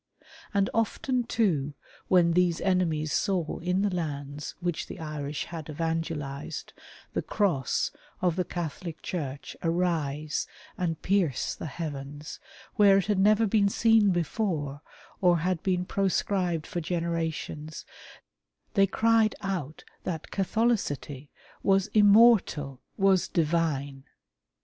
And 0.51 0.67
often 0.73 1.25
too 1.25 1.75
when 2.07 2.31
these 2.33 2.59
enemies 2.59 3.13
saw 3.13 3.59
in 3.59 3.83
the 3.83 3.93
lands 3.93 4.55
which 4.59 4.87
the 4.87 4.99
Irish 4.99 5.45
had 5.45 5.69
evangelized, 5.69 6.73
the 7.13 7.21
Cross 7.21 7.91
of 8.19 8.35
the 8.35 8.43
Catholic 8.43 9.03
Church 9.03 9.55
arise 9.61 10.47
and 10.75 10.99
pierce 11.03 11.53
the 11.53 11.67
heavens, 11.67 12.39
where 12.77 12.97
it 12.97 13.05
had 13.05 13.19
never 13.19 13.45
been 13.45 13.69
seen 13.69 14.09
before, 14.09 14.81
or 15.21 15.37
had 15.37 15.61
been 15.61 15.85
pro 15.85 16.07
scribed 16.07 16.65
for 16.65 16.81
generations, 16.81 17.85
they 18.73 18.87
cried 18.87 19.35
out 19.43 19.83
that 20.03 20.31
Catholicity 20.31 21.29
was 21.61 21.91
immortal— 21.95 22.81
was 23.07 23.27
divine 23.27 24.05